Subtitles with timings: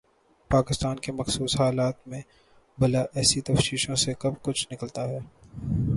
[0.49, 2.21] پاکستان کے مخصوص حالات میں
[2.79, 5.19] بھلا ایسی تفتیشوں سے کب کچھ نکلتا ہے؟